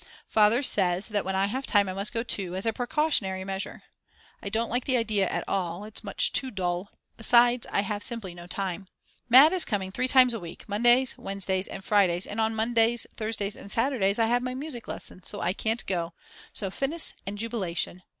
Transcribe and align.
Father 0.27 0.63
says 0.63 1.09
that 1.09 1.23
when 1.23 1.35
I 1.35 1.45
have 1.45 1.67
time 1.67 1.87
I 1.87 1.93
must 1.93 2.11
go 2.11 2.23
too 2.23 2.55
"as 2.55 2.65
a 2.65 2.73
precautionary 2.73 3.43
measure." 3.45 3.83
I 4.41 4.49
don't 4.49 4.71
like 4.71 4.85
the 4.85 4.97
idea 4.97 5.27
at 5.29 5.43
all, 5.47 5.83
it's 5.83 6.03
much 6.03 6.33
too 6.33 6.49
dull; 6.49 6.89
besides 7.17 7.67
I 7.71 7.81
have 7.81 8.01
simply 8.01 8.33
no 8.33 8.47
time. 8.47 8.87
Mad. 9.29 9.53
is 9.53 9.63
coming 9.63 9.91
3 9.91 10.07
times 10.07 10.33
a 10.33 10.39
week, 10.39 10.67
Mondays, 10.67 11.15
Wednesdays, 11.19 11.67
and 11.67 11.85
Fridays, 11.85 12.25
and 12.25 12.41
on 12.41 12.55
Mondays, 12.55 13.05
Thursdays, 13.15 13.55
and 13.55 13.69
Saturdays 13.69 14.17
I 14.17 14.25
have 14.25 14.41
my 14.41 14.55
music 14.55 14.87
lesson, 14.87 15.21
so 15.21 15.39
I 15.39 15.53
can't 15.53 15.85
go; 15.85 16.13
so 16.51 16.71
Finis 16.71 17.13
and 17.27 17.37
Jubilation! 17.37 18.01